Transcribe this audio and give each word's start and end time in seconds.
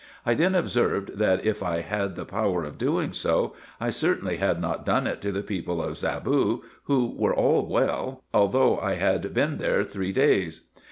I 0.25 0.33
then 0.33 0.55
observed, 0.55 1.19
that 1.19 1.45
if 1.45 1.61
I 1.61 1.81
had 1.81 2.15
the 2.15 2.25
power 2.25 2.63
of 2.63 2.79
doing 2.79 3.13
so, 3.13 3.53
1 3.77 3.91
certainly 3.91 4.37
had 4.37 4.59
not 4.59 4.83
done 4.83 5.05
it 5.05 5.21
to 5.21 5.31
the 5.31 5.43
people 5.43 5.79
of 5.79 5.95
Zaboo, 5.95 6.63
who 6.85 7.13
were 7.15 7.35
all 7.35 7.67
well, 7.67 8.23
although 8.33 8.79
I 8.79 8.95
had 8.95 9.31
been 9.31 9.59
there 9.59 9.83
three 9.83 10.11
days. 10.11 10.61